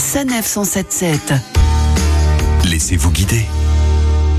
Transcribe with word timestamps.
Sanef 0.00 0.46
177. 0.46 1.34
Laissez-vous 2.70 3.10
guider. 3.10 3.44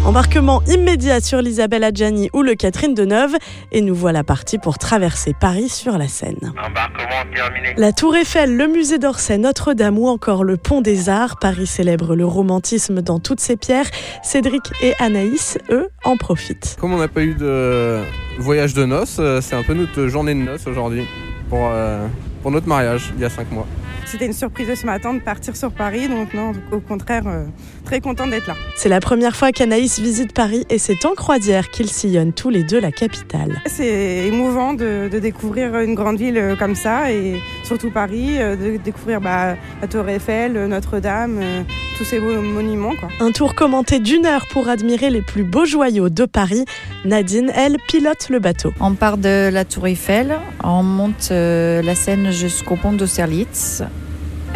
Embarquement 0.03 0.63
immédiat 0.63 1.21
sur 1.21 1.39
l'Isabelle 1.39 1.83
Adjani 1.83 2.31
ou 2.33 2.41
le 2.41 2.55
Catherine 2.55 2.95
Deneuve 2.95 3.35
et 3.71 3.81
nous 3.81 3.93
voilà 3.93 4.23
partis 4.23 4.57
pour 4.57 4.79
traverser 4.79 5.35
Paris 5.39 5.69
sur 5.69 5.99
la 5.99 6.07
Seine. 6.07 6.51
Embarquement 6.57 7.31
terminé. 7.31 7.75
La 7.77 7.93
Tour 7.93 8.15
Eiffel, 8.15 8.57
le 8.57 8.67
musée 8.67 8.97
d'Orsay, 8.97 9.37
Notre-Dame 9.37 9.99
ou 9.99 10.07
encore 10.07 10.43
le 10.43 10.57
Pont 10.57 10.81
des 10.81 11.09
Arts, 11.09 11.37
Paris 11.37 11.67
célèbre 11.67 12.15
le 12.15 12.25
romantisme 12.25 13.03
dans 13.03 13.19
toutes 13.19 13.39
ses 13.39 13.55
pierres. 13.55 13.89
Cédric 14.23 14.63
et 14.81 14.95
Anaïs, 14.97 15.59
eux, 15.69 15.89
en 16.03 16.17
profitent. 16.17 16.75
Comme 16.79 16.91
on 16.91 16.97
n'a 16.97 17.07
pas 17.07 17.21
eu 17.21 17.35
de 17.35 18.01
voyage 18.39 18.73
de 18.73 18.85
noces, 18.85 19.17
euh, 19.19 19.41
c'est 19.41 19.55
un 19.55 19.63
peu 19.63 19.75
notre 19.75 20.07
journée 20.07 20.33
de 20.33 20.39
noces 20.39 20.65
aujourd'hui 20.65 21.03
pour, 21.49 21.69
euh, 21.71 22.07
pour 22.41 22.51
notre 22.51 22.67
mariage 22.67 23.11
il 23.15 23.21
y 23.21 23.25
a 23.25 23.29
cinq 23.29 23.51
mois. 23.51 23.67
C'était 24.05 24.25
une 24.25 24.33
surprise 24.33 24.67
de 24.67 24.75
ce 24.75 24.85
matin 24.85 25.13
de 25.13 25.19
partir 25.19 25.55
sur 25.55 25.71
Paris, 25.71 26.09
donc 26.09 26.33
non, 26.33 26.51
au 26.71 26.79
contraire, 26.79 27.23
euh, 27.27 27.45
très 27.85 28.01
content 28.01 28.27
d'être 28.27 28.47
là. 28.47 28.55
C'est 28.75 28.89
la 28.89 28.99
première 28.99 29.35
fois 29.35 29.51
qu'Anaïs 29.51 29.99
visite 29.99 30.33
Paris 30.33 30.65
et 30.69 30.79
c'est 30.79 31.05
en 31.05 31.13
croisière 31.13 31.69
qu'ils 31.69 31.89
sillonnent 31.89 32.33
tous 32.33 32.49
les 32.49 32.63
deux 32.63 32.79
la 32.81 32.91
capitale. 32.91 33.61
C'est 33.67 34.27
émouvant 34.27 34.73
de, 34.73 35.07
de 35.09 35.19
découvrir 35.19 35.79
une 35.79 35.95
grande 35.95 36.17
ville 36.17 36.37
euh, 36.37 36.55
comme 36.55 36.75
ça 36.75 37.11
et 37.11 37.39
surtout 37.63 37.89
Paris, 37.91 38.41
euh, 38.41 38.55
de 38.55 38.77
découvrir 38.77 39.21
bah, 39.21 39.55
la 39.81 39.87
Tour 39.87 40.09
Eiffel, 40.09 40.53
Notre-Dame, 40.67 41.39
euh, 41.41 41.63
tous 42.01 42.05
ces 42.05 42.19
beaux 42.19 42.41
monuments. 42.41 42.95
Quoi. 42.95 43.09
Un 43.19 43.31
tour 43.31 43.53
commenté 43.53 43.99
d'une 43.99 44.25
heure 44.25 44.47
pour 44.49 44.69
admirer 44.69 45.11
les 45.11 45.21
plus 45.21 45.43
beaux 45.43 45.65
joyaux 45.65 46.09
de 46.09 46.25
Paris. 46.25 46.65
Nadine, 47.05 47.51
elle, 47.53 47.77
pilote 47.87 48.29
le 48.29 48.39
bateau. 48.39 48.73
On 48.79 48.95
part 48.95 49.19
de 49.19 49.51
la 49.53 49.65
Tour 49.65 49.85
Eiffel, 49.85 50.39
on 50.63 50.81
monte 50.81 51.29
euh, 51.29 51.83
la 51.83 51.93
Seine 51.93 52.31
jusqu'au 52.31 52.75
pont 52.75 52.93
d'Austerlitz 52.93 53.83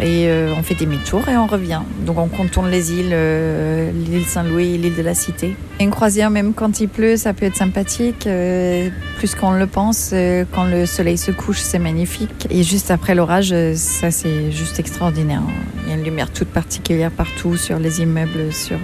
et 0.00 0.28
euh, 0.28 0.52
on 0.56 0.62
fait 0.62 0.74
demi-tour 0.74 1.28
et 1.28 1.36
on 1.36 1.46
revient. 1.46 1.80
Donc 2.04 2.18
on 2.18 2.28
contourne 2.28 2.70
les 2.70 2.92
îles, 2.92 3.10
euh, 3.12 3.90
l'île 3.92 4.24
Saint-Louis, 4.24 4.76
l'île 4.78 4.94
de 4.94 5.02
la 5.02 5.14
Cité. 5.14 5.56
Une 5.80 5.90
croisière, 5.90 6.30
même 6.30 6.52
quand 6.54 6.80
il 6.80 6.88
pleut, 6.88 7.16
ça 7.16 7.32
peut 7.32 7.46
être 7.46 7.56
sympathique, 7.56 8.26
euh, 8.26 8.88
plus 9.16 9.34
qu'on 9.34 9.52
le 9.52 9.66
pense. 9.66 10.14
quand 10.52 10.64
le 10.64 10.86
soleil 10.86 11.18
se 11.18 11.30
couche, 11.30 11.60
c'est 11.60 11.78
magnifique. 11.78 12.46
Et 12.50 12.62
juste 12.62 12.90
après 12.90 13.14
l'orage, 13.14 13.54
ça 13.74 14.10
c'est 14.10 14.50
juste 14.50 14.78
extraordinaire. 14.78 15.42
Il 15.84 15.90
y 15.90 15.92
a 15.92 15.96
une 15.96 16.04
lumière 16.04 16.30
toute 16.30 16.48
particulière 16.48 17.10
partout, 17.10 17.56
sur 17.56 17.78
les 17.78 18.00
immeubles, 18.00 18.52
sur, 18.52 18.78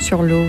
sur 0.00 0.22
l'eau. 0.22 0.44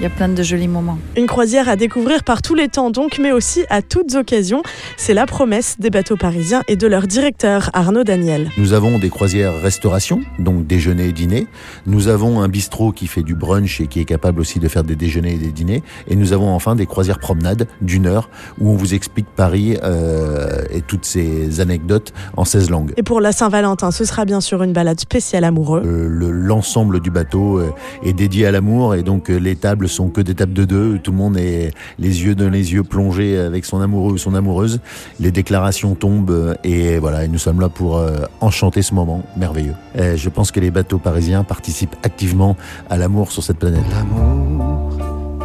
Il 0.00 0.02
y 0.02 0.06
a 0.06 0.10
plein 0.10 0.28
de 0.28 0.40
jolis 0.44 0.68
moments. 0.68 0.96
Une 1.16 1.26
croisière 1.26 1.68
à 1.68 1.74
découvrir 1.74 2.22
par 2.22 2.40
tous 2.40 2.54
les 2.54 2.68
temps 2.68 2.90
donc, 2.92 3.18
mais 3.20 3.32
aussi 3.32 3.64
à 3.68 3.82
toutes 3.82 4.14
occasions. 4.14 4.62
C'est 4.96 5.12
la 5.12 5.26
promesse 5.26 5.74
des 5.80 5.90
bateaux 5.90 6.16
parisiens 6.16 6.62
et 6.68 6.76
de 6.76 6.86
leur 6.86 7.08
directeur 7.08 7.70
Arnaud 7.72 8.04
Daniel. 8.04 8.48
Nous 8.58 8.74
avons 8.74 9.00
des 9.00 9.10
croisières 9.10 9.60
restauration, 9.60 10.20
donc 10.38 10.68
déjeuner 10.68 11.06
et 11.08 11.12
dîner. 11.12 11.48
Nous 11.86 12.06
avons 12.06 12.40
un 12.42 12.46
bistrot 12.48 12.92
qui 12.92 13.08
fait 13.08 13.24
du 13.24 13.34
brunch 13.34 13.80
et 13.80 13.88
qui 13.88 13.98
est 13.98 14.04
capable 14.04 14.40
aussi 14.40 14.60
de 14.60 14.68
faire 14.68 14.84
des 14.84 14.94
déjeuners 14.94 15.34
et 15.34 15.38
des 15.38 15.50
dîners. 15.50 15.82
Et 16.06 16.14
nous 16.14 16.32
avons 16.32 16.54
enfin 16.54 16.76
des 16.76 16.86
croisières 16.86 17.18
promenades 17.18 17.66
d'une 17.82 18.06
heure 18.06 18.30
où 18.60 18.70
on 18.70 18.76
vous 18.76 18.94
explique 18.94 19.26
Paris 19.34 19.78
euh, 19.82 20.62
et 20.70 20.80
toutes 20.80 21.06
ces 21.06 21.58
anecdotes 21.60 22.12
en 22.36 22.44
16 22.44 22.70
langues. 22.70 22.92
Et 22.96 23.02
pour 23.02 23.20
la 23.20 23.32
Saint-Valentin, 23.32 23.90
ce 23.90 24.04
sera 24.04 24.24
bien 24.24 24.40
sûr 24.40 24.62
une 24.62 24.72
balade 24.72 25.00
spéciale 25.00 25.42
amoureux. 25.42 25.82
Euh, 25.84 26.06
le- 26.08 26.30
L'ensemble 26.30 27.00
du 27.00 27.10
bateau 27.10 27.58
euh, 27.58 27.70
est 28.04 28.12
dédié 28.12 28.46
à 28.46 28.52
l'amour 28.52 28.94
et 28.94 29.02
donc 29.02 29.28
les 29.28 29.56
tables 29.56 29.87
sont 29.88 30.08
que 30.08 30.20
des 30.20 30.34
tables 30.34 30.52
de 30.52 30.64
deux. 30.64 30.98
Tout 30.98 31.10
le 31.10 31.16
monde 31.16 31.36
est 31.36 31.72
les 31.98 32.22
yeux 32.24 32.34
dans 32.34 32.50
les 32.50 32.72
yeux 32.72 32.82
plongés 32.82 33.38
avec 33.38 33.64
son 33.64 33.80
amoureux 33.80 34.12
ou 34.12 34.18
son 34.18 34.34
amoureuse. 34.34 34.80
Les 35.20 35.30
déclarations 35.30 35.94
tombent 35.94 36.56
et 36.64 36.98
voilà. 36.98 37.24
Et 37.24 37.28
nous 37.28 37.38
sommes 37.38 37.60
là 37.60 37.68
pour 37.68 37.98
euh, 37.98 38.18
enchanter 38.40 38.82
ce 38.82 38.94
moment 38.94 39.22
merveilleux. 39.36 39.74
Et 39.98 40.16
je 40.16 40.28
pense 40.28 40.52
que 40.52 40.60
les 40.60 40.70
bateaux 40.70 40.98
parisiens 40.98 41.44
participent 41.44 41.96
activement 42.02 42.56
à 42.90 42.96
l'amour 42.96 43.32
sur 43.32 43.42
cette 43.42 43.58
planète. 43.58 43.84
L'amour, 43.90 44.98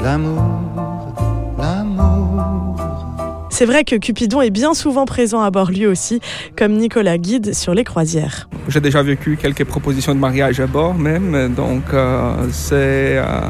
l'amour, 0.04 1.14
l'amour. 1.58 2.76
C'est 3.50 3.66
vrai 3.66 3.84
que 3.84 3.96
Cupidon 3.96 4.42
est 4.42 4.50
bien 4.50 4.74
souvent 4.74 5.06
présent 5.06 5.42
à 5.42 5.52
bord 5.52 5.70
lui 5.70 5.86
aussi, 5.86 6.20
comme 6.58 6.74
Nicolas 6.74 7.20
Guide 7.20 7.54
sur 7.54 7.76
les 7.76 7.84
croisières. 7.84 8.50
J'ai 8.68 8.82
déjà 8.82 9.04
vécu 9.04 9.38
quelques 9.40 9.64
propositions 9.64 10.16
de 10.16 10.20
mariage 10.20 10.60
à 10.60 10.66
bord 10.66 10.96
même, 10.96 11.54
donc 11.54 11.84
euh, 11.94 12.48
c'est... 12.52 13.20
euh, 13.20 13.42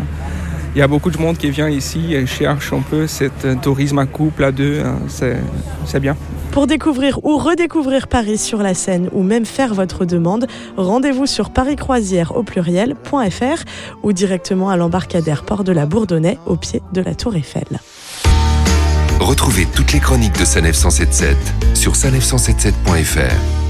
il 0.76 0.80
y 0.80 0.82
a 0.82 0.88
beaucoup 0.88 1.12
de 1.12 1.18
monde 1.18 1.38
qui 1.38 1.50
vient 1.50 1.70
ici 1.70 2.14
et 2.14 2.26
cherche 2.26 2.74
un 2.74 2.82
peu 2.82 3.08
cet 3.08 3.46
euh, 3.46 3.56
tourisme 3.56 4.00
à 4.00 4.06
couple 4.06 4.44
à 4.44 4.52
deux, 4.52 4.82
hein, 4.84 4.98
c'est 5.08 5.38
c'est 5.86 6.00
bien. 6.00 6.16
Pour 6.52 6.68
découvrir 6.68 7.24
ou 7.26 7.38
redécouvrir 7.38 8.08
Paris 8.08 8.38
sur 8.38 8.60
la 8.60 8.74
Seine 8.74 9.10
ou 9.12 9.24
même 9.24 9.46
faire 9.46 9.74
votre 9.74 10.06
demande, 10.06 10.48
rendez-vous 10.78 11.26
sur 11.26 11.50
pariscroisière 11.50 12.36
au 12.36 12.44
pluriel.fr 12.44 13.64
ou 14.04 14.14
directement 14.14 14.70
à 14.70 14.78
l'embarcadère 14.78 15.44
Port 15.44 15.64
de 15.64 15.72
la 15.72 15.86
Bourdonnais 15.86 16.38
au 16.46 16.56
pied 16.56 16.82
de 16.94 17.02
la 17.02 17.16
Tour 17.16 17.36
Eiffel. 17.36 17.80
Retrouvez 19.20 19.68
toutes 19.74 19.94
les 19.94 20.00
chroniques 20.00 20.38
de 20.40 20.46
Sanef 20.46 20.76
177 20.76 21.38
sur 21.74 21.94
sanef177.fr. 21.94 23.63